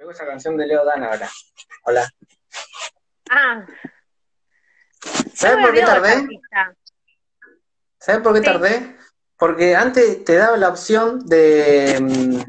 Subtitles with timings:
[0.00, 1.28] Pego esa canción de Leo Dan ahora.
[1.84, 2.10] Hola.
[3.28, 3.66] Ah.
[5.34, 6.26] ¿Sabes por qué tardé?
[7.98, 8.96] ¿Sabes por qué tardé?
[9.36, 12.40] Porque antes te daba la opción de, mm,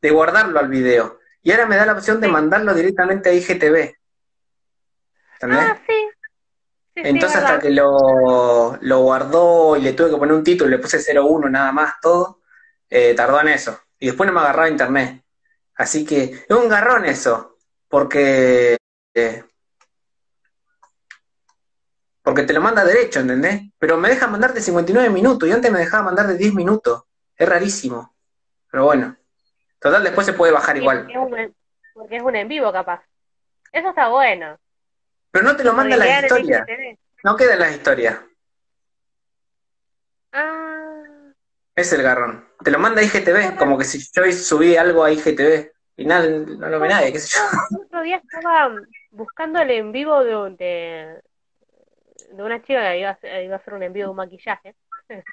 [0.00, 1.20] de guardarlo al video.
[1.42, 3.94] Y ahora me da la opción de mandarlo directamente a IGTV.
[5.34, 5.70] ¿Entendés?
[5.70, 6.08] Ah, sí.
[6.94, 10.98] Entonces hasta que lo, lo, guardó y le tuve que poner un título, le puse
[10.98, 12.40] 01 nada más, todo,
[12.88, 13.78] eh, tardó en eso.
[13.98, 15.22] Y después no me agarraba internet.
[15.76, 17.56] Así que es un garrón eso,
[17.88, 18.76] porque
[19.14, 19.44] eh,
[22.22, 23.62] porque te lo manda derecho, ¿entendés?
[23.78, 27.02] Pero me deja mandar de 59 minutos y antes me dejaba mandar de 10 minutos.
[27.36, 28.14] Es rarísimo.
[28.70, 29.16] Pero bueno.
[29.80, 31.08] Total, después se puede bajar igual.
[31.94, 33.02] Porque es un en vivo, capaz.
[33.72, 34.56] Eso está bueno.
[35.32, 36.64] Pero no te lo manda la historia.
[37.24, 38.20] No queda en las historias.
[40.32, 41.32] Ah.
[41.74, 42.48] Es el garrón.
[42.64, 45.70] Te lo manda IGTV, como que si yo subí algo a IGTV.
[45.96, 47.78] Y nada, no lo ve nadie, qué sé yo.
[47.78, 48.74] El otro día estaba
[49.10, 51.20] buscando el en vivo de,
[52.32, 54.74] de una chica que iba a, iba a hacer un envío de un maquillaje.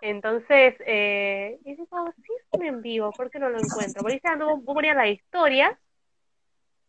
[0.00, 4.02] Entonces, eh, y digo, sí es un en vivo, ¿por qué no lo encuentro?
[4.02, 5.78] Porque dice, vos ponías la historia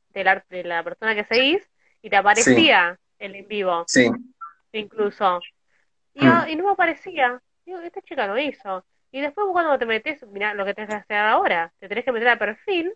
[0.09, 1.67] de la, de la persona que seguís
[2.01, 3.85] y te aparecía el en vivo.
[3.87, 4.09] Sí.
[4.71, 5.39] Incluso.
[6.13, 6.47] Y, mm.
[6.49, 7.41] y, no me aparecía.
[7.65, 8.85] Digo, esta chica lo hizo.
[9.11, 12.11] Y después cuando te metes, mira lo que tenés que hacer ahora, te tenés que
[12.11, 12.93] meter al perfil.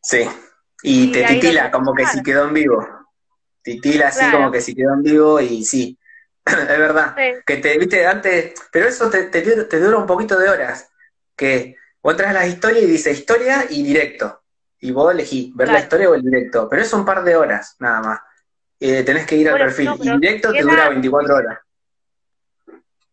[0.00, 0.28] Sí.
[0.82, 2.86] Y, te titila como que si quedó en vivo.
[3.62, 5.98] Titila así como que si quedó en vivo y sí,
[6.44, 7.14] es verdad.
[7.46, 10.90] Que te, viste, antes, pero eso te, te, dura un poquito de horas.
[11.36, 14.42] Que vos traes las historias y dice historia y directo.
[14.80, 16.68] Y vos elegís ver la historia o el directo.
[16.68, 18.20] Pero es un par de horas, nada más.
[18.80, 19.90] Eh, tenés que ir al perfil.
[20.00, 21.58] y directo te dura 24 horas.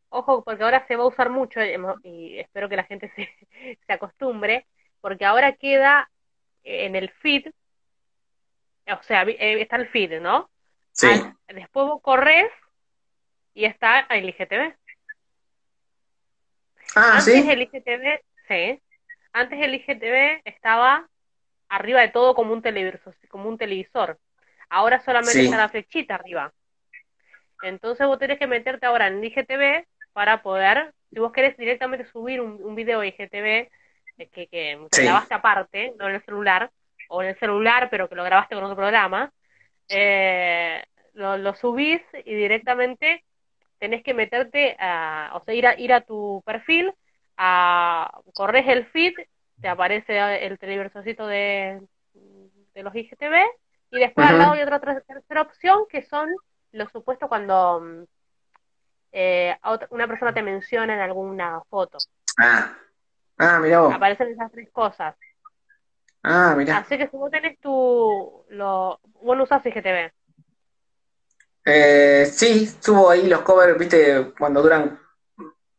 [0.10, 1.60] Ojo, porque ahora se va a usar mucho
[2.04, 3.30] y espero que la gente se,
[3.86, 4.66] se acostumbre,
[5.02, 6.10] porque ahora queda
[6.64, 7.52] en el feed
[8.94, 10.50] o sea, eh, está el feed, ¿no?
[10.92, 11.08] Sí.
[11.48, 12.52] después vos corres
[13.54, 14.76] y está el IGTV.
[16.96, 17.50] Ah, Antes ¿sí?
[17.50, 18.82] el IGTV, sí.
[19.32, 21.08] Antes el IGTV estaba
[21.70, 24.20] arriba de todo como un televisor, como un televisor.
[24.70, 26.52] Ahora solamente está la flechita arriba.
[27.62, 29.86] Entonces vos tenés que meterte ahora en IGTV
[30.20, 33.70] para poder, si vos querés directamente subir un, un video IGTV eh,
[34.34, 36.70] que, que, grabaste aparte, no en el celular,
[37.08, 39.32] o en el celular, pero que lo grabaste con otro programa,
[39.88, 43.24] eh, lo, subís y directamente
[43.78, 46.94] tenés que meterte, a, o sea, ir a, ir a tu perfil,
[47.38, 49.14] a, corres el feed,
[49.62, 51.80] te aparece el televisorcito de,
[52.74, 53.38] de los IGTV,
[53.92, 56.28] y después al lado hay otra tercera opción que son
[56.74, 58.06] los supuestos cuando
[59.12, 59.56] eh,
[59.90, 61.98] una persona te menciona en alguna foto.
[62.38, 62.74] Ah,
[63.38, 63.94] ah mira vos.
[63.94, 65.16] Aparecen esas tres cosas.
[66.24, 66.78] Ah, mira.
[66.78, 68.44] Así que si vos tenés tu...
[68.50, 70.12] Lo, vos no usás IGTV.
[71.66, 75.00] Eh, sí, subo ahí los covers, viste, cuando duran...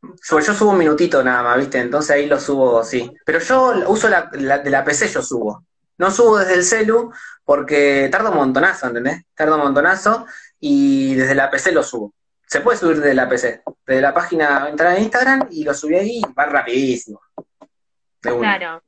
[0.03, 3.13] Yo subo un minutito nada más, viste, entonces ahí lo subo, sí.
[3.25, 5.65] Pero yo uso la, de la PC, yo subo.
[5.99, 7.13] No subo desde el celu
[7.45, 9.23] porque tarda un montonazo, ¿entendés?
[9.35, 10.27] Tarda un montonazo
[10.59, 12.15] y desde la PC lo subo.
[12.51, 13.63] Se puede subir desde la PC.
[13.87, 17.21] Desde la página entrar en Instagram y lo subí ahí y va rapidísimo.
[18.21, 18.83] Claro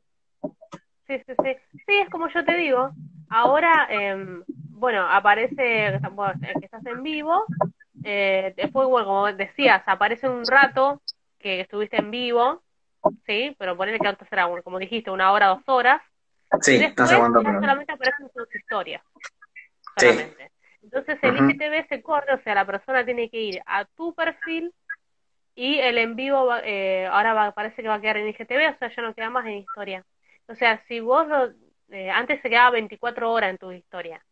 [1.18, 1.56] sí, sí, sí.
[1.86, 2.90] Sí, es como yo te digo.
[3.28, 7.44] Ahora, eh, bueno, aparece que estás en vivo.
[8.04, 11.00] Eh, después, bueno, como decías, aparece un rato
[11.38, 12.62] que estuviste en vivo,
[13.26, 13.54] ¿sí?
[13.58, 16.02] Pero ponele que antes era, como dijiste, una hora, dos horas.
[16.60, 19.02] Sí, después, solamente aparecen sus historias.
[19.96, 20.51] Solamente.
[20.82, 24.72] Entonces el IGTV se corre, o sea, la persona tiene que ir a tu perfil
[25.54, 28.78] y el en vivo eh, ahora va, parece que va a quedar en IGTV, o
[28.78, 30.04] sea, ya no queda más en historia.
[30.48, 31.26] O sea, si vos
[31.90, 34.24] eh, antes se quedaba 24 horas en tu historia.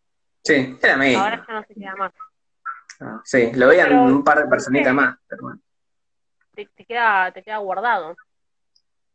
[0.43, 1.19] Sí, era mío.
[1.19, 2.13] Ahora ya no se queda más.
[3.01, 5.17] Ah, sí, lo veían un par de personitas más.
[5.29, 5.59] Pero
[6.55, 8.17] te, queda, te queda guardado.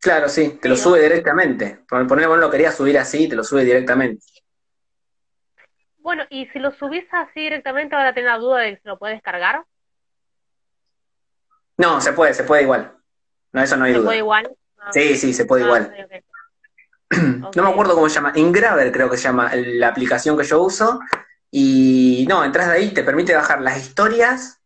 [0.00, 1.80] Claro, sí, te lo sube directamente.
[1.88, 4.24] Por poner vos lo querías subir así, te lo sube directamente.
[6.06, 8.96] Bueno, y si lo subís así directamente, ahora tenés la duda de que se lo
[8.96, 9.64] puedes descargar.
[11.78, 12.96] No, se puede, se puede igual.
[13.50, 14.02] No, eso no hay duda.
[14.02, 14.56] ¿Se puede igual?
[14.92, 16.08] Sí, sí, se puede ah, igual.
[17.56, 20.62] no me acuerdo cómo se llama, Ingraver creo que se llama la aplicación que yo
[20.62, 21.00] uso.
[21.50, 24.60] Y no, entras de ahí, te permite bajar las historias,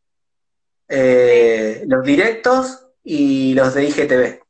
[0.89, 4.43] eh, los directos y los de IGTV.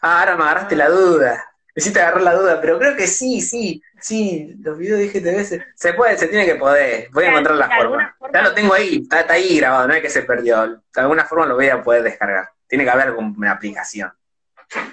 [0.00, 1.51] Ah, ahora me agarraste la duda.
[1.74, 5.94] Necesito agarrar la duda, pero creo que sí, sí, sí, los videos de IGTV se,
[5.94, 7.08] puede, se tiene que poder.
[7.12, 8.16] Voy a encontrar la forma.
[8.32, 10.66] Ya lo tengo ahí, está, ahí grabado, no es que se perdió.
[10.66, 12.50] De alguna forma lo voy a poder descargar.
[12.66, 14.12] Tiene que haber alguna aplicación.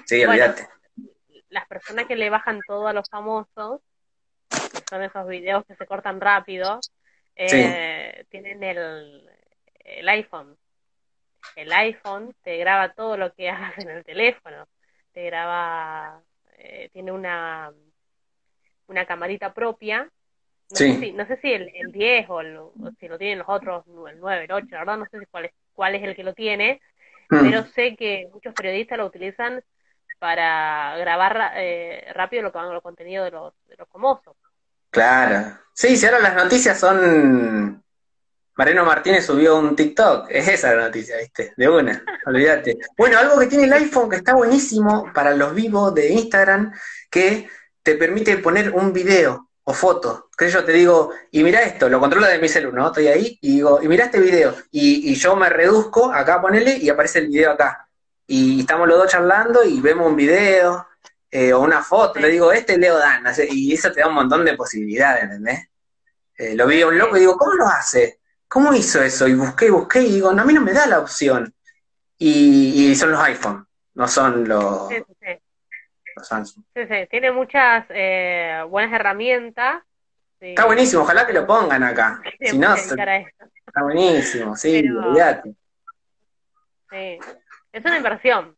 [0.06, 0.68] Sí, olvídate
[1.50, 3.80] las personas que le bajan todo a los famosos,
[4.48, 6.80] que son esos videos que se cortan rápido,
[7.36, 9.28] eh, tienen el,
[9.84, 10.56] el iPhone.
[11.56, 14.66] El iPhone te graba todo lo que hagas en el teléfono.
[15.12, 16.22] Te graba,
[16.62, 17.72] eh, tiene una,
[18.86, 20.08] una camarita propia.
[20.70, 23.84] No, sé, si, no sé si el, el 10 o, si lo tienen los otros,
[24.08, 26.22] el 9, el 8, la verdad no sé si cuál es, cuál es el que
[26.22, 26.80] lo tiene,
[27.28, 27.40] mm.
[27.40, 29.62] pero sé que muchos periodistas lo utilizan
[30.20, 34.36] para grabar eh, rápido lo que van los contenidos de los, de los famosos.
[34.90, 35.58] Claro.
[35.72, 37.82] Sí, si ahora las noticias son
[38.60, 41.54] Mariano Martínez subió un TikTok, es esa la noticia, ¿viste?
[41.56, 42.76] De una, olvídate.
[42.94, 46.70] Bueno, algo que tiene el iPhone que está buenísimo para los vivos de Instagram,
[47.08, 47.48] que
[47.82, 50.28] te permite poner un video o foto.
[50.36, 52.86] Que yo te digo, y mira esto, lo controla de mi celular, ¿no?
[52.88, 54.54] Estoy ahí y digo, y mira este video.
[54.70, 57.88] Y, yo me reduzco acá, ponele, y aparece el video acá.
[58.26, 60.86] Y estamos los dos charlando y vemos un video
[61.30, 62.20] eh, o una foto.
[62.20, 63.24] Le digo, este es Leo Dan.
[63.48, 65.66] Y eso te da un montón de posibilidades, ¿entendés?
[66.36, 68.19] Eh, lo vi a un loco y digo, ¿cómo lo hace?
[68.50, 69.28] ¿Cómo hizo eso?
[69.28, 71.54] Y busqué, busqué y digo, no, a mí no me da la opción.
[72.18, 75.38] Y, son los iPhone, no son los, sí, sí.
[76.14, 76.64] los Samsung.
[76.74, 79.82] Sí, sí, tiene muchas eh, buenas herramientas.
[80.38, 82.20] Está buenísimo, ojalá que lo pongan acá.
[82.38, 85.54] si no, está buenísimo, sí, olvídate.
[86.90, 87.18] Sí,
[87.72, 88.54] es una inversión.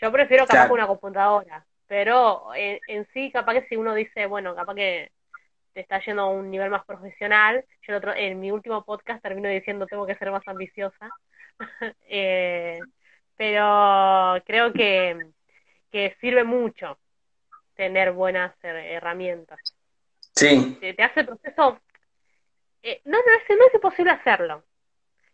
[0.00, 4.54] Yo prefiero capaz una computadora, pero en, en sí, capaz que si uno dice, bueno,
[4.54, 5.10] capaz que
[5.76, 7.62] te está yendo a un nivel más profesional.
[7.82, 11.10] Yo el otro, en mi último podcast termino diciendo tengo que ser más ambiciosa.
[12.08, 12.80] Eh,
[13.36, 15.26] pero creo que,
[15.90, 16.98] que sirve mucho
[17.74, 19.58] tener buenas herramientas.
[20.34, 20.78] Sí.
[20.80, 21.80] Te, hace el proceso...
[22.82, 24.64] Eh, no, no, es, no es imposible hacerlo.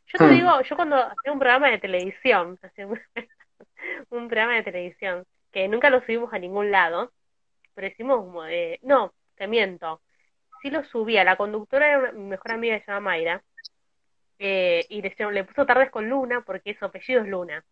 [0.07, 0.31] Yo te hmm.
[0.31, 2.59] digo, yo cuando hacía un programa de televisión,
[4.11, 7.13] un, programa de televisión, que nunca lo subimos a ningún lado,
[7.75, 10.01] pero decimos, eh, no, te miento,
[10.63, 11.25] sí lo subía.
[11.25, 13.43] La conductora era mi mejor amiga, se llama Mayra.
[14.39, 17.65] Eh, y le, le puso tardes con Luna porque su apellido es Luna.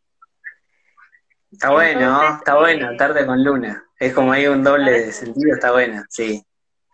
[1.50, 3.84] Está bueno, está bueno, eh, tarde con Luna.
[3.98, 6.44] Es como ahí un doble de sentido, está bueno, sí.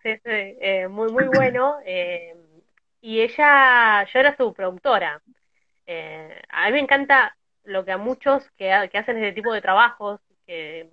[0.02, 1.78] Sí, sí, eh, muy, muy bueno.
[3.02, 5.20] y ella, yo era su productora.
[6.49, 10.20] a mí me encanta lo que a muchos que, que hacen ese tipo de trabajos,
[10.46, 10.88] que,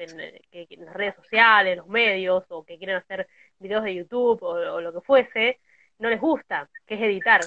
[0.52, 3.28] que, en las redes sociales, los medios, o que quieren hacer
[3.64, 5.60] videos de YouTube o, lo que fuese,
[6.00, 7.42] no les gusta, que es editar.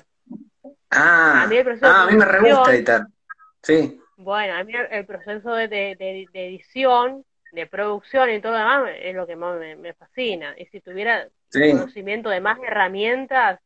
[0.90, 3.06] Ah, a mí, ah, me re gusta editar.
[3.62, 4.00] Sí.
[4.16, 9.14] Bueno, a mí el proceso de, de, edición, de producción y todo lo demás es
[9.14, 10.54] lo que más me, fascina.
[10.58, 13.60] Y si tuviera conocimiento de más herramientas,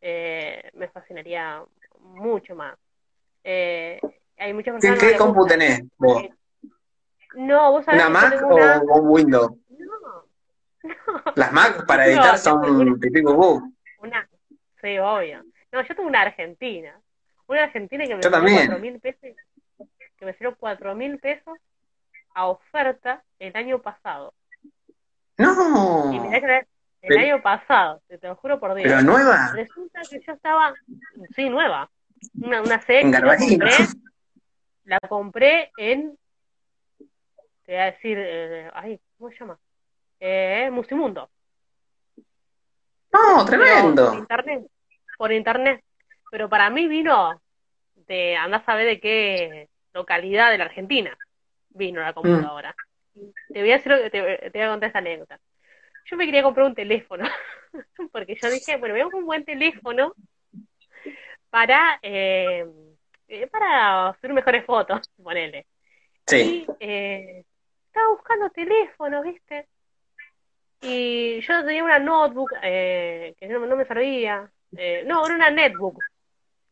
[0.00, 1.62] eh, me fascinaría
[2.00, 2.76] mucho más.
[3.42, 3.98] Eh,
[4.36, 6.22] hay muchas ¿Qué, qué compu tenés vos?
[7.34, 9.52] No, vos sabés ¿Una Mac o, un Windows?
[10.82, 13.72] No, Las Mac para editar son típico bug.
[13.98, 14.28] Una,
[14.80, 15.44] sí, obvio.
[15.72, 16.98] No, yo tengo una Argentina.
[17.46, 19.20] Una Argentina que me dio cuatro mil pesos.
[20.16, 21.58] Que me dio cuatro mil pesos
[22.34, 24.34] a oferta el año pasado.
[25.36, 26.12] No.
[26.12, 26.66] Y mirá que
[27.02, 28.88] el año pasado, te, lo juro por Dios.
[28.88, 29.52] ¿Pero nueva?
[29.54, 30.74] Resulta que yo estaba,
[31.34, 31.90] sí, nueva.
[32.40, 33.70] Una, una serie la compré,
[34.84, 36.18] la compré en,
[37.64, 39.58] te voy a decir, eh, ay, ¿cómo se llama?
[40.20, 41.28] Eh, Musimundo.
[43.12, 44.06] No, tremendo.
[44.06, 44.66] Por internet,
[45.16, 45.84] por internet.
[46.30, 47.40] Pero para mí vino
[48.06, 51.16] de, andás a saber de qué localidad de la Argentina
[51.70, 52.74] vino la computadora.
[53.14, 55.40] Te voy a decir, te, voy a contar esa anécdota.
[56.04, 57.24] Yo me quería comprar un teléfono,
[58.12, 60.14] porque yo dije, bueno, veo un buen teléfono
[61.50, 62.66] para, eh,
[63.28, 65.66] eh, para hacer mejores fotos, ponele.
[66.26, 66.66] Sí.
[66.66, 67.44] Y eh,
[67.86, 69.66] estaba buscando teléfono, ¿viste?
[70.80, 74.48] Y yo tenía una notebook eh, que no, me servía.
[74.76, 75.98] Eh, no, era una netbook,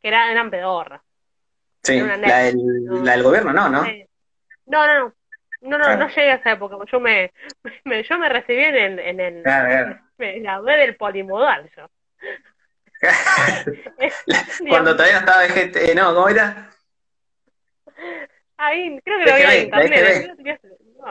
[0.01, 1.03] que era, eran pedorra.
[1.83, 3.83] Sí, la, del, la, del, gobierno, no, ¿no?
[4.67, 5.15] No, no, no.
[5.63, 6.77] No, no, no llegué a esa época.
[6.91, 7.33] Yo me,
[7.85, 11.89] me yo me recibí en, en, en, la web del polimodal, yo.
[14.69, 16.71] Cuando todavía no estaba gente, no, ¿cómo era?
[18.57, 20.37] Ahí, creo que lo había en internet.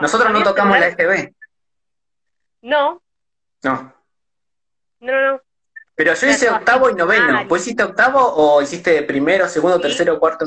[0.00, 1.32] Nosotros no tocamos la SB.
[2.66, 3.00] No.
[3.62, 3.94] No.
[4.98, 5.40] No, no.
[5.94, 7.46] Pero yo hice octavo y noveno.
[7.46, 10.46] ¿Vos hiciste octavo o hiciste primero, segundo, tercero, cuarto?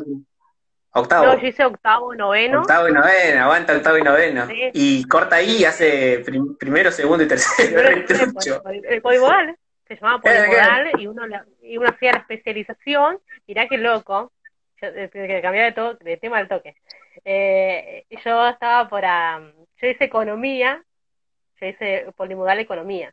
[0.92, 1.26] Octavo.
[1.26, 2.62] No, yo hice octavo, noveno.
[2.62, 4.48] Octavo y noveno, aguanta octavo y noveno.
[4.74, 6.26] Y corta ahí y hace
[6.60, 7.80] primero, segundo y tercero.
[8.70, 9.56] el, el polimodal,
[9.88, 11.24] se llamaba polimodal y uno,
[11.62, 13.20] y uno hacía la especialización.
[13.48, 14.34] Mirá qué loco,
[14.78, 16.76] que cambiaba de, de tema del toque.
[17.24, 19.04] Eh, yo estaba por...
[19.04, 20.84] yo hice economía,
[21.60, 23.12] yo hice polimodal economía.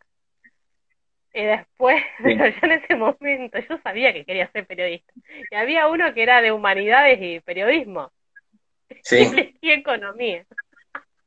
[1.36, 5.12] Y después, pero yo en ese momento, yo sabía que quería ser periodista.
[5.50, 8.10] Y había uno que era de humanidades y periodismo.
[9.02, 9.54] Sí.
[9.60, 10.44] Y economía.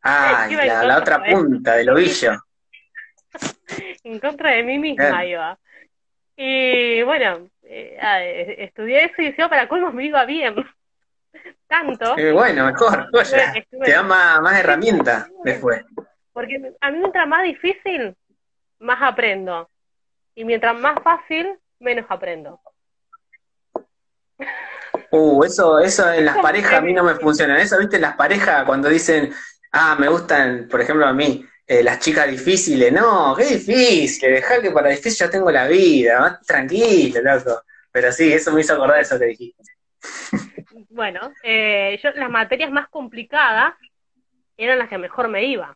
[0.01, 2.31] Ah, la, otra punta del ovillo.
[4.03, 5.59] en contra de mí misma iba.
[6.37, 10.55] Y bueno, eh, estudié eso y decía, para colmos me iba bien.
[11.67, 12.15] Tanto.
[12.33, 13.09] bueno, mejor.
[13.11, 15.83] te da más, más herramientas después.
[16.39, 18.15] Porque a mí mientras más difícil,
[18.79, 19.69] más aprendo.
[20.33, 22.61] Y mientras más fácil, menos aprendo.
[25.11, 27.61] Uh, eso, eso en las parejas a mí no me funciona.
[27.61, 29.33] Eso, viste, en las parejas cuando dicen,
[29.73, 32.93] ah, me gustan, por ejemplo, a mí, eh, las chicas difíciles.
[32.93, 37.63] No, qué difícil, dejá que para difícil ya tengo la vida, más tranquilo, loco.
[37.91, 39.73] Pero sí, eso me hizo acordar de eso que dijiste.
[40.87, 43.73] Bueno, eh, yo las materias más complicadas
[44.55, 45.75] eran las que mejor me iba.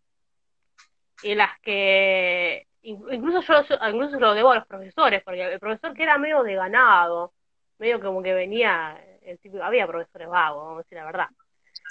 [1.23, 6.03] Y las que incluso yo incluso lo debo a los profesores, porque el profesor que
[6.03, 7.33] era medio de ganado,
[7.79, 11.27] medio como que venía, el había profesores vagos, vamos a decir la verdad.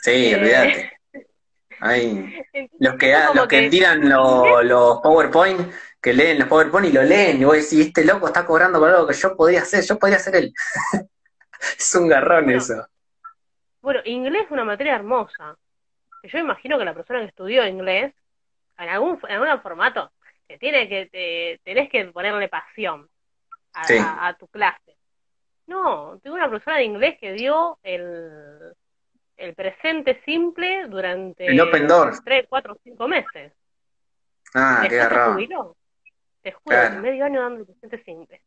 [0.02, 0.92] Sí, eh,
[2.78, 7.44] los que, los que, tiran los PowerPoint, que leen los PowerPoint y lo leen, y
[7.44, 10.36] vos decís, este loco está cobrando por algo que yo podía hacer, yo podía hacer
[10.36, 10.52] él.
[11.78, 12.86] es un garrón eso.
[13.80, 15.56] Bueno, inglés es una materia hermosa.
[16.22, 18.14] Yo imagino que la persona que estudió inglés,
[18.82, 20.12] en algún, en algún formato,
[20.58, 23.08] tiene que, te, tenés que ponerle pasión
[23.74, 24.96] a, tu clase.
[25.66, 28.74] No, tengo una profesora de inglés que dio el,
[29.36, 32.22] el presente simple durante el Open Door.
[32.22, 33.52] 3, 4, 5 meses.
[34.54, 35.36] Ah, qué agarrado.
[36.42, 38.42] Te juro, medio año dando el presente simple.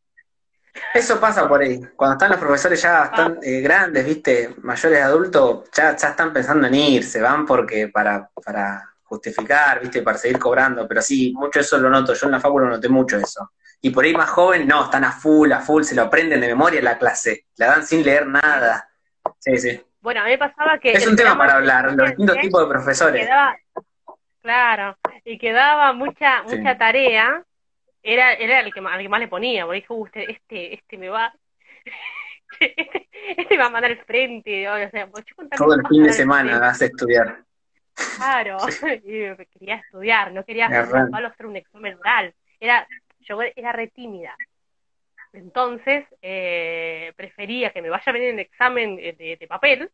[0.93, 1.79] Eso pasa por ahí.
[1.95, 3.39] Cuando están los profesores ya están ah.
[3.41, 8.94] eh, grandes, viste, mayores adultos, ya, ya están pensando en irse, van porque para, para
[9.05, 10.01] justificar, ¿viste?
[10.01, 13.17] Para seguir cobrando, pero sí, mucho eso lo noto, yo en la facultad noté mucho
[13.17, 13.51] eso.
[13.81, 16.47] Y por ahí más joven, no, están a full, a full, se lo aprenden de
[16.47, 18.89] memoria la clase, la dan sin leer nada.
[19.39, 19.81] Sí, sí.
[20.01, 20.91] Bueno, a mí me pasaba que...
[20.91, 23.29] Es un tema para hablar, los distintos tipos de profesores.
[24.41, 27.43] claro, y quedaba mucha mucha tarea,
[28.01, 31.09] era era el que, al que más le ponía, porque dijo, usted, este, este me
[31.09, 31.33] va...
[32.59, 33.07] este,
[33.37, 36.81] este va a mandar el frente, o sea, pues Todo el fin de semana vas
[36.81, 37.44] a estudiar.
[38.17, 38.57] Claro,
[39.03, 42.33] y quería estudiar, no quería hacer un examen oral.
[42.59, 42.87] Era,
[43.19, 44.35] yo era re tímida.
[45.33, 49.91] Entonces, eh, prefería que me vaya bien el examen de, papel,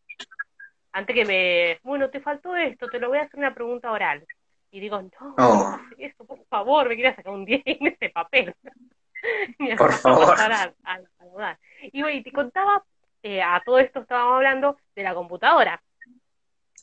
[0.91, 4.25] antes que me, bueno, te faltó esto, te lo voy a hacer una pregunta oral.
[4.72, 5.79] Y digo, no, oh.
[5.98, 8.55] eso, por favor, me quería sacar un 10 en este papel.
[9.77, 10.38] por favor.
[11.81, 12.84] y, te contaba,
[13.24, 15.81] eh, a todo esto estábamos hablando de la computadora.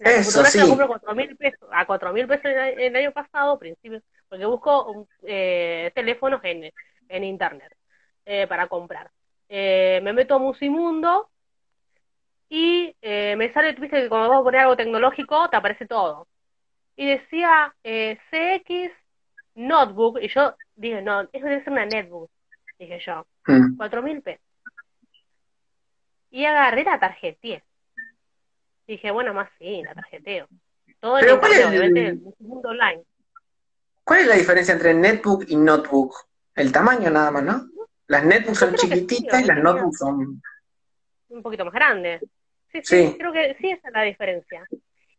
[0.00, 0.58] Eso, sí.
[0.58, 1.00] la compro
[1.38, 6.70] pesos, a 4 mil pesos el, año pasado, principio, porque busco eh, teléfonos en,
[7.08, 7.74] en internet
[8.24, 9.10] eh, para comprar.
[9.48, 11.30] Eh, me meto a Musimundo
[12.48, 16.26] y me sale, viste que cuando vas a poner algo tecnológico te aparece todo.
[16.98, 18.92] Y decía eh, CX
[19.54, 22.28] Notebook, y yo dije, no, eso debe ser una netbook,
[22.76, 23.76] dije yo, mm.
[23.76, 24.44] cuatro mil pesos.
[26.30, 27.64] Y agarré la tarjeta
[28.92, 30.48] dije, bueno, más sí, la tarjeteo.
[31.00, 32.20] Todo el ¿cuál es el...
[32.38, 33.02] mundo online.
[34.02, 36.14] ¿Cuál es la diferencia entre netbook y notebook?
[36.54, 37.68] El tamaño nada más, ¿no?
[38.06, 40.42] Las netbooks son chiquititas y las notebooks son...
[41.28, 42.22] Un poquito más grandes.
[42.72, 44.66] Sí, sí, creo que sí esa es la diferencia.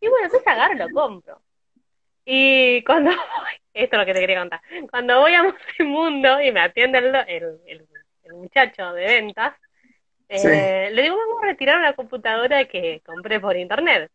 [0.02, 1.42] Y bueno, entonces agarro y lo compro.
[2.26, 3.12] Y cuando
[3.74, 5.44] esto es lo que te quería contar, cuando voy a
[5.80, 7.86] Mundo y me atiende el,
[8.24, 9.54] el muchacho de ventas,
[10.30, 14.12] eh, le digo, vamos a retirar una computadora que compré por internet.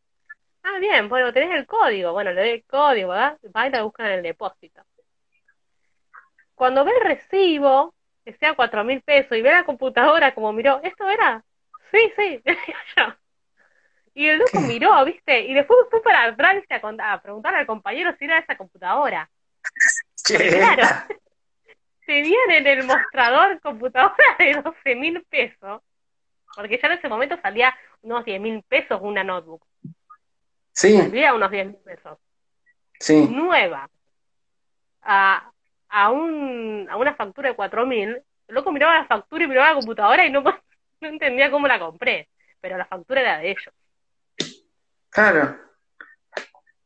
[0.63, 2.13] Ah, bien, bueno, tenés el código.
[2.13, 3.39] Bueno, le doy el código, ¿verdad?
[3.55, 4.83] Va y la buscan en el depósito.
[6.55, 7.95] Cuando ve el recibo,
[8.25, 11.45] que sea cuatro mil pesos, y ve la computadora como miró, ¿esto era?
[11.91, 12.43] Sí, sí,
[14.17, 15.41] Y el loco miró, ¿viste?
[15.41, 19.29] Y después fue para atrás a, a preguntarle al compañero si era esa computadora.
[20.25, 20.85] Claro,
[22.07, 25.83] tenían en el mostrador computadora de 12 mil pesos
[26.55, 29.65] porque ya en ese momento salía unos 10 mil pesos una notebook.
[30.73, 30.97] Sí.
[30.97, 32.19] Salía unos 10 mil pesos.
[32.99, 33.29] Sí.
[33.29, 33.89] Nueva.
[35.03, 35.51] A,
[35.89, 38.23] a, un, a una factura de 4 mil.
[38.49, 40.43] Loco miraba la factura y miraba la computadora y no,
[41.01, 42.29] no entendía cómo la compré.
[42.61, 43.75] Pero la factura era de ellos.
[45.11, 45.59] Claro.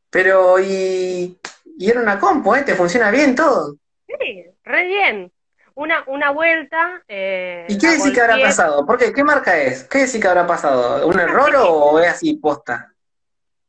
[0.09, 1.39] Pero, y,
[1.77, 2.63] y era una compu, ¿eh?
[2.63, 3.75] ¿Te funciona bien todo?
[4.07, 5.31] Sí, re bien
[5.79, 7.01] una, una vuelta.
[7.07, 8.85] Eh, ¿Y qué decís que habrá pasado?
[8.85, 9.13] ¿Por qué?
[9.13, 9.85] ¿Qué marca es?
[9.85, 11.07] ¿Qué decís que habrá pasado?
[11.07, 12.93] ¿Un error o es así posta?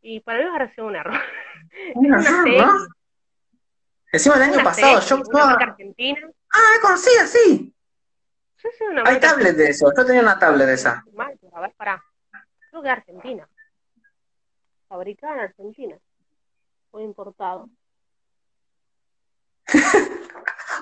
[0.03, 1.15] Y para mí a ser un error.
[1.95, 2.73] Un error, ¿no?
[4.13, 5.23] Encima el año pasado yo...
[5.33, 6.29] Una argentina.
[6.53, 7.73] Ah, conocía, sí.
[9.05, 11.05] Hay tablet de eso, yo tenía una tablet de esa.
[11.53, 12.03] A ver, pará.
[12.71, 13.49] Creo que Argentina.
[14.89, 15.97] Fabricada en Argentina.
[16.91, 17.69] Fue importado.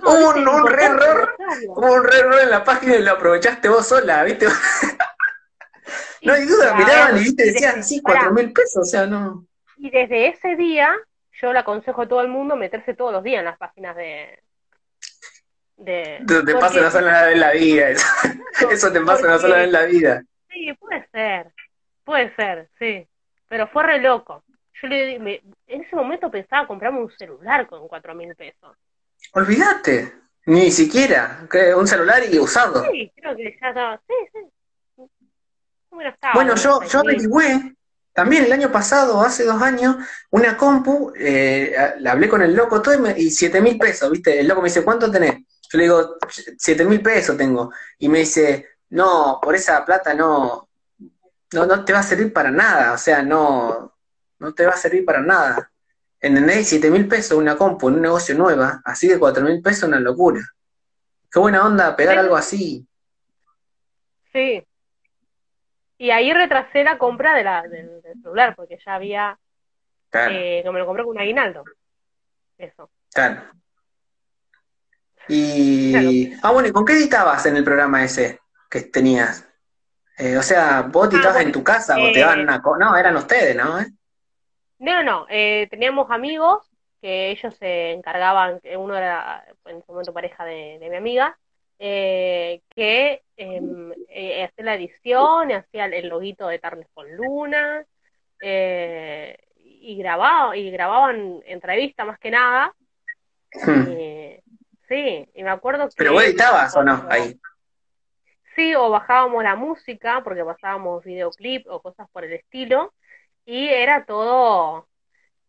[0.02, 1.36] hubo un, un re error,
[1.68, 4.46] hubo un re error en la página y lo aprovechaste vos sola, ¿viste?
[6.22, 9.46] no hay duda, miraban y viste, decían, sí, cuatro mil pesos, o sea, no.
[9.76, 10.94] Y desde ese día,
[11.40, 14.42] yo le aconsejo a todo el mundo meterse todos los días en las páginas de,
[15.76, 16.24] de...
[16.26, 18.06] Te pasa una sola vez en la vida, eso,
[18.70, 20.22] eso te pasa una sola vez en la vida.
[20.50, 21.52] Sí, puede ser,
[22.04, 23.06] puede ser, sí,
[23.48, 24.44] pero fue re loco.
[24.80, 28.76] Yo le, en ese momento pensaba comprarme un celular con cuatro mil pesos.
[29.32, 30.12] Olvídate,
[30.46, 32.84] ni siquiera, un celular y usado.
[32.90, 35.04] Sí, creo que ya estaba, sí, sí.
[36.34, 37.76] bueno, yo, yo averigüé,
[38.18, 39.96] también el año pasado, hace dos años,
[40.30, 44.40] una compu, eh, la hablé con el loco todo y, siete mil pesos, ¿viste?
[44.40, 45.34] El loco me dice, ¿cuánto tenés?
[45.70, 46.16] Yo le digo,
[46.58, 47.70] siete mil pesos tengo.
[47.98, 50.68] Y me dice, no, por esa plata no,
[51.52, 53.94] no, no te va a servir para nada, o sea, no,
[54.38, 55.70] no te va a servir para nada.
[56.20, 56.68] ¿Entendés?
[56.68, 60.00] Siete mil pesos una compu en un negocio nueva, así de cuatro mil pesos una
[60.00, 60.40] locura.
[61.30, 62.86] Qué buena onda pegar algo así.
[64.32, 64.64] Sí.
[65.98, 69.38] Y ahí retrasé la compra de la, del, celular, porque ya había
[70.12, 71.64] eh, que me lo compré con un aguinaldo.
[72.56, 72.90] Eso.
[73.12, 73.42] Claro.
[75.28, 76.32] Y.
[76.42, 79.46] Ah, bueno, ¿y con qué editabas en el programa ese que tenías?
[80.16, 82.62] Eh, o sea, vos ah, editabas en tu casa, o te daban eh, una.
[82.78, 83.78] No, eran ustedes, ¿no?
[84.78, 86.70] No, no, eh, teníamos amigos
[87.00, 91.38] que ellos se encargaban, uno era en ese momento pareja de, mi amiga,
[91.78, 97.84] eh, que em, eh, hacía la edición, hacía el loguito de Tarles con Luna,
[98.40, 102.74] y, grababa, y grababan entrevistas más que nada.
[103.52, 103.84] Hmm.
[104.88, 105.94] sí, y me acuerdo que...
[105.96, 107.38] ¿Pero vos editabas o no ahí?
[108.54, 112.92] Sí, o bajábamos la música, porque pasábamos videoclip o cosas por el estilo,
[113.48, 114.86] y era todo,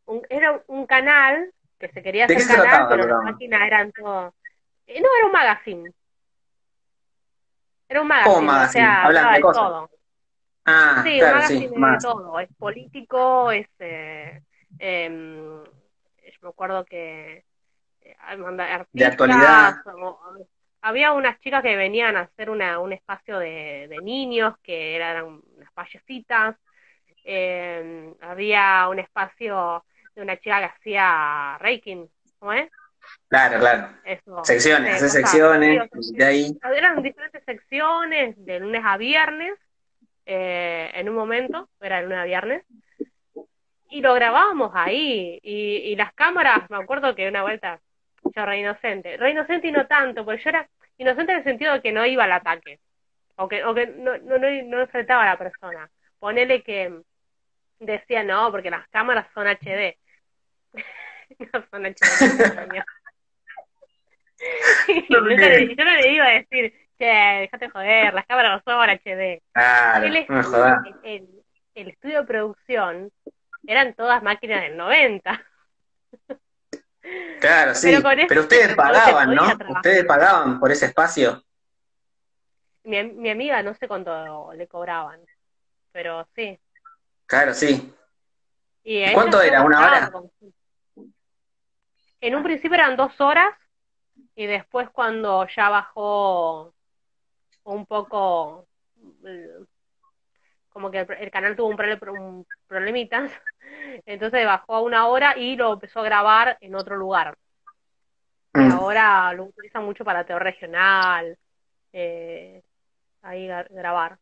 [0.05, 4.33] un, era un canal que se quería hacer canal, pero las máquinas eran todo,
[4.88, 5.91] eh, no, era un magazine.
[7.89, 9.89] Era un magazine, o sea, hablaba de, todo.
[10.63, 14.43] Ah, sí, claro, un magazine de todo, es político, es, eh,
[14.77, 17.43] em, yo me acuerdo que
[18.01, 19.75] eh, artistas, de actualidad.
[20.81, 25.41] había unas chicas que venían a hacer una, un espacio de, de niños, que eran
[25.57, 26.55] unas payasitas,
[27.23, 29.84] eh, había un espacio
[30.15, 32.05] de una chica que hacía Reiki,
[32.39, 32.69] ¿cómo es?
[33.27, 33.89] Claro, claro.
[34.43, 36.60] secciones, secciones, de ahí.
[36.75, 39.53] Eran diferentes secciones de lunes a viernes,
[40.25, 42.63] eh, en un momento, era el lunes a viernes,
[43.89, 47.79] y lo grabábamos ahí, y, y las cámaras, me acuerdo que una vuelta,
[48.23, 51.73] yo re inocente, re inocente y no tanto, porque yo era inocente en el sentido
[51.73, 52.79] de que no iba al ataque,
[53.38, 55.89] o que, o que no, no, no, no enfrentaba a la persona.
[56.19, 57.01] Ponele que
[57.79, 59.97] decía no, porque las cámaras son HD.
[61.53, 62.83] no son HD.
[65.09, 69.41] yo, no le, iba a decir, che, déjate joder, las cámaras no son HD.
[71.03, 71.43] el,
[71.75, 73.11] el, estudio de producción
[73.67, 75.45] eran todas máquinas del 90.
[77.39, 77.95] Claro, sí,
[78.27, 79.47] pero, ustedes pagaban, ¿no?
[79.69, 81.43] Ustedes pagaban por ese espacio.
[82.83, 85.21] Mi, mi amiga no sé cuánto le cobraban,
[85.91, 86.59] pero sí.
[87.29, 87.93] Claro, sí.
[88.83, 89.63] ¿Y ¿Cuánto era?
[89.63, 90.11] ¿Una hora?
[92.21, 93.53] En un principio eran dos horas
[94.33, 96.73] y después cuando ya bajó
[97.65, 98.67] un poco,
[100.69, 103.31] como que el, canal tuvo un, problemitas,
[104.07, 107.37] entonces bajó a una hora y lo empezó a grabar en otro lugar.
[108.53, 108.71] Mm.
[108.71, 111.37] ahora lo utilizan mucho para teo regional,
[111.93, 112.63] eh,
[113.21, 114.17] ahí grabar.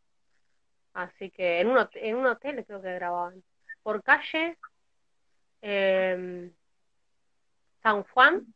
[0.98, 3.44] Así que en un, en un hotel creo que grababan.
[3.84, 4.58] Por calle
[5.62, 6.52] em,
[7.84, 8.48] San Juan.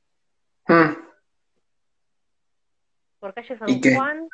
[0.68, 0.94] Mm.
[3.20, 4.28] Por calle San Juan.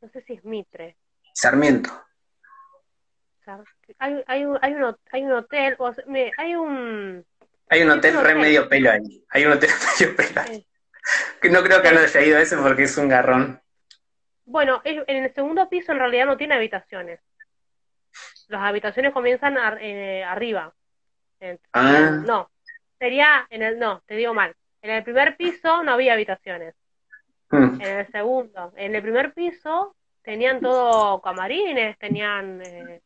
[0.00, 0.96] No sé si es Mitre.
[1.34, 1.90] Sarmiento.
[3.98, 5.92] Hay, hay, un, hay, un, hay un hotel, o
[6.36, 7.24] hay un...
[7.68, 9.24] Hay un hotel re medio pelo ahí.
[9.30, 10.66] Hay un hotel medio pelo ahí.
[11.48, 13.62] No creo que no haya ido a ese porque es un garrón.
[14.50, 17.20] Bueno, en el segundo piso en realidad no tiene habitaciones.
[18.48, 20.74] Las habitaciones comienzan eh, arriba.
[21.72, 22.20] Ah.
[22.26, 22.50] No,
[22.98, 24.52] sería en el, no, te digo mal.
[24.82, 26.74] En el primer piso no había habitaciones.
[27.48, 27.80] Hmm.
[27.80, 33.02] En el segundo, en el primer piso tenían todo camarines, tenían, eh,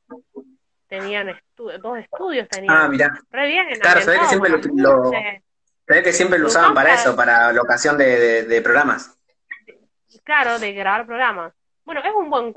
[0.89, 2.75] tenían dos estudios, tenían.
[2.75, 3.13] Ah, mira.
[3.31, 5.43] Re bien, claro, se ve que siempre lo, se
[5.87, 9.19] ve que siempre lo usaban para eso, para la ocasión de, programas.
[10.23, 11.53] Claro, de grabar programas.
[11.85, 12.55] Bueno, es un buen,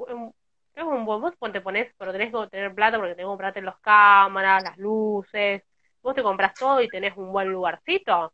[0.76, 3.62] es un buen, vos te pones, pero tenés que tener plata porque tenés que comprarte
[3.62, 5.64] las cámaras, las luces,
[6.02, 8.34] vos te compras todo y tenés un buen lugarcito.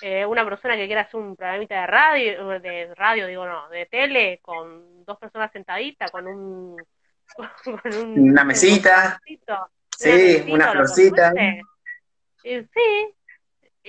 [0.00, 3.86] Eh, una persona que quiera hacer un programita de radio, de radio, digo no, de
[3.86, 6.76] tele, con dos personas sentaditas, con un...
[7.64, 9.20] Con una mesita.
[9.94, 11.30] sí, una florcita.
[11.32, 11.60] sí,
[12.44, 13.14] eh,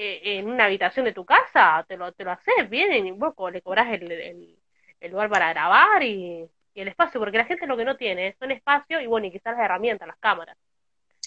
[0.01, 3.61] en una habitación de tu casa, te lo, te lo haces bien y vos le
[3.61, 4.57] cobras el,
[4.99, 8.51] el, lugar para grabar y, el espacio, porque la gente lo que no tiene son
[8.51, 10.55] espacio y bueno, y quizás las herramientas, las cámaras.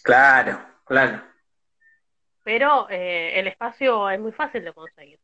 [0.03, 1.21] Claro, claro.
[2.43, 5.21] Pero eh, el espacio es muy fácil de conseguir.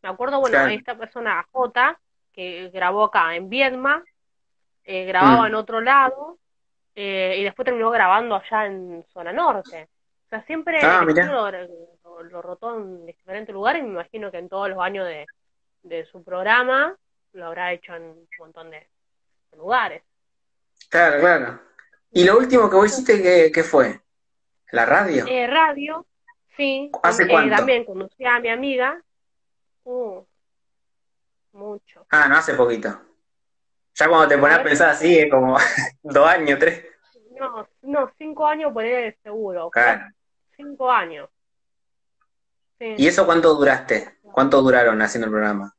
[0.00, 1.98] Me acuerdo, bueno, esta persona, J,
[2.32, 4.04] que grabó acá en Viedma,
[4.84, 5.46] eh, grababa mm.
[5.46, 6.38] en otro lado,
[6.94, 9.88] y después terminó grabando allá en zona norte.
[10.32, 14.78] O sea, siempre ah, lo, rotó en diferentes lugares me imagino que en todos los
[14.78, 15.06] años
[15.82, 16.96] de, su programa
[17.34, 18.88] lo habrá hecho en un montón de,
[19.58, 20.02] lugares.
[20.88, 21.60] Claro, claro.
[22.12, 24.00] ¿Y lo último que vos hiciste qué, fue?
[24.70, 25.26] ¿La radio?
[25.28, 26.06] Eh, radio,
[26.56, 26.90] sí.
[27.02, 29.02] ¿Hace eh, también conocí a mi amiga.
[29.84, 30.24] Uh,
[31.52, 32.06] mucho.
[32.08, 32.88] Ah, no hace poquito.
[33.96, 35.58] Ya cuando te pones a pensar así, es como
[36.02, 36.86] dos años, tres.
[37.38, 39.68] No, no, cinco años por el seguro.
[39.68, 40.06] Claro.
[40.62, 41.28] Cinco años.
[42.78, 44.18] ¿Y eso cuánto duraste?
[44.22, 45.72] ¿Cuánto duraron haciendo el programa?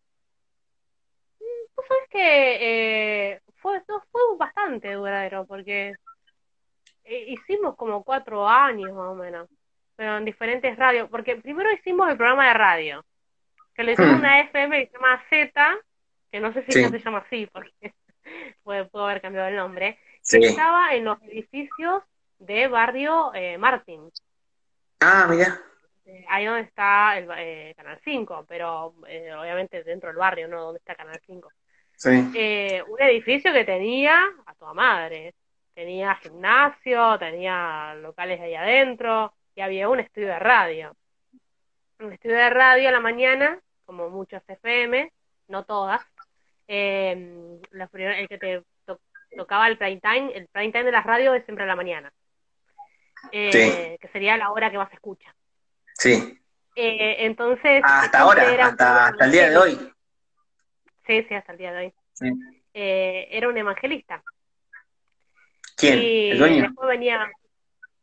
[1.75, 5.95] Pues sabes que eh, fue, fue bastante duradero, porque
[7.03, 9.49] eh, hicimos como cuatro años más o menos,
[9.95, 13.05] pero en diferentes radios, porque primero hicimos el programa de radio,
[13.73, 14.19] que le hicimos hmm.
[14.19, 15.77] una FM que se llama Z,
[16.31, 17.93] que no sé si se llama así, porque
[18.63, 22.03] puede, pudo haber cambiado el nombre, que estaba en los edificios
[22.39, 24.09] de barrio eh, Martín.
[25.05, 25.59] Ah, mira.
[26.05, 30.61] Eh, ahí donde está el eh, Canal 5, pero eh, obviamente dentro del barrio, ¿no?
[30.61, 31.51] Donde está Canal 5.
[31.95, 32.09] Sí.
[32.09, 35.35] un edificio que tenía a toda madre.
[35.73, 40.95] Tenía gimnasio, tenía locales ahí adentro y había un estudio de radio.
[41.99, 45.11] Un estudio de radio a la mañana, como muchos FM,
[45.47, 46.01] no todas.
[46.67, 47.61] el
[48.29, 48.63] que te
[49.35, 52.11] tocaba el prime time, el prime time de las radios es siempre a la mañana.
[53.31, 55.33] Que sería la hora que más se escucha.
[55.95, 56.39] Sí.
[56.75, 57.81] Eh, entonces.
[57.83, 59.93] Hasta ahora, hasta, hasta, el día de hoy.
[61.05, 61.93] Sí, sí, hasta el día de hoy.
[62.73, 64.23] Eh, era un evangelista.
[65.75, 65.99] ¿Quién?
[65.99, 66.63] ¿El dueño?
[66.63, 67.29] Después venía.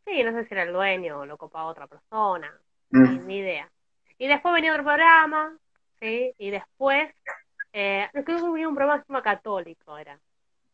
[0.05, 2.53] Sí, no sé si era el dueño o lo copaba otra persona.
[2.91, 3.27] Mm.
[3.27, 3.71] Ni, idea.
[4.19, 5.57] Y después venía otro programa,
[6.01, 6.35] ¿sí?
[6.39, 7.13] Y después.
[7.73, 10.19] Eh, creo que venía un programa católico, era.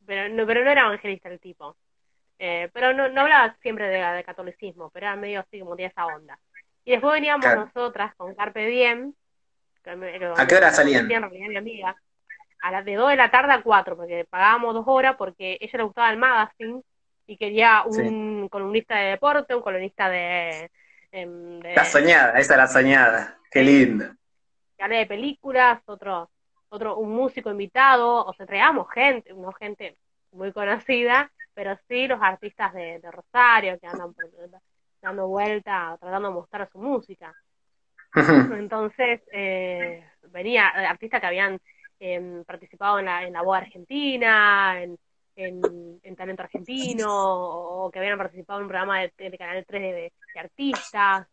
[0.06, 1.76] Pero no, pero no era evangelista el tipo.
[2.38, 5.87] Eh, pero no, no hablaba siempre de, de catolicismo, pero era medio así como de
[5.87, 6.38] esa onda.
[6.85, 9.12] Y después veníamos nosotras con Carpe Diem.
[10.37, 11.07] ¿A qué hora salían?
[11.07, 11.96] mi amiga.
[12.62, 15.79] A las de 2 de la tarde a 4, porque pagábamos dos horas porque ella
[15.79, 16.83] le gustaba el magazine
[17.27, 20.70] y quería un columnista de deporte, un columnista de,
[21.12, 23.38] em, La soñada, esa era la soñada.
[23.51, 24.07] Qué lindo.
[24.79, 26.31] Que de películas, otro,
[26.68, 29.96] otro, un músico invitado, o sea, traíamos gente, no gente
[30.33, 34.31] muy conocida, pero sí los artistas de, de Rosario que andan por,
[35.01, 37.35] dando vuelta, tratando de mostrar su música.
[38.59, 41.59] Entonces, eh, venía artistas que habían
[41.99, 44.99] em, participado en la, en la voz argentina, en,
[45.35, 51.27] en, Talento Argentino, o, que habían participado en un programa de, Canal 3 de, artistas,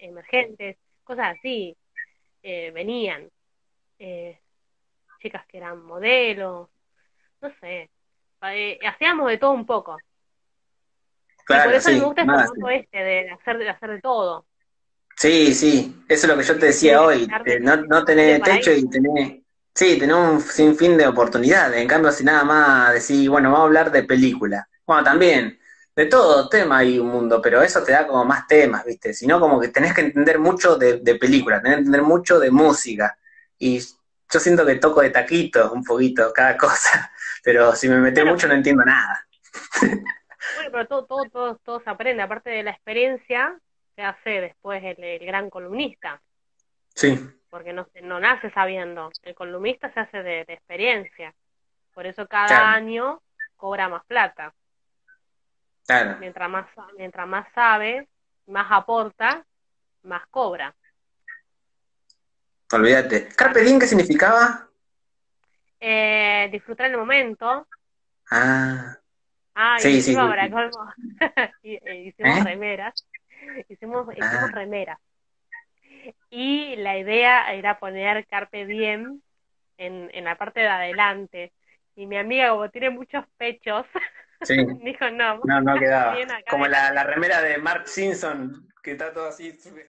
[0.00, 1.76] emergentes, cosas así.
[2.42, 3.28] Eh, venían
[4.00, 4.40] eh,
[5.20, 6.68] chicas que eran modelos,
[7.40, 7.90] no sé,
[8.40, 9.96] hacíamos de todo un poco.
[11.46, 14.44] Por eso me gusta el este, de hacer, de hacer de todo.
[15.16, 17.28] Sí, sí, eso es lo que yo te decía hoy,
[17.60, 19.40] no, no tener techo y tener,
[19.74, 23.66] sí, tener un sinfín de oportunidades, en cambio si nada más decir, bueno, vamos a
[23.66, 25.58] hablar de película, bueno, también,
[25.96, 29.12] de todo tema hay un mundo, pero eso te da como más temas, ¿viste?
[29.12, 32.52] Sino como que tenés que entender mucho de, de película, tenés que entender mucho de
[32.52, 33.18] música,
[33.58, 37.10] y yo siento que toco de taquito un poquito cada cosa,
[37.48, 39.26] pero si me meto mucho no entiendo nada.
[39.80, 43.58] Bueno, pero todo, todo, todo, todo se aprende, aparte de la experiencia,
[43.96, 46.20] se hace después el, gran columnista.
[46.94, 47.18] Sí.
[47.48, 51.34] Porque no, no nace sabiendo, el columnista se hace de, experiencia.
[51.94, 53.22] Por eso cada año
[53.56, 54.52] cobra más plata.
[55.86, 56.18] Claro.
[56.20, 56.66] Mientras más,
[56.98, 58.08] mientras más sabe,
[58.46, 59.42] más aporta,
[60.02, 60.74] más cobra.
[62.72, 63.28] Olvídate.
[63.28, 64.67] ¿Carpe diem qué significaba?
[65.80, 67.66] Eh, disfrutar el momento.
[68.30, 68.98] Ah
[69.60, 70.92] Ah, y hicimos para colmo.
[71.64, 72.44] Eh, hicimos ¿Eh?
[72.44, 72.94] remeras.
[73.68, 74.50] Hicimos, hicimos ah.
[74.52, 74.98] remeras.
[76.30, 79.20] Y la idea era poner Carpe Diem
[79.76, 81.52] en, en la parte de adelante.
[81.96, 83.84] Y mi amiga, como tiene muchos pechos,
[84.84, 85.40] dijo no.
[85.42, 86.16] No, no quedaba.
[86.48, 89.58] Como la, la remera de Mark Simpson, que está todo así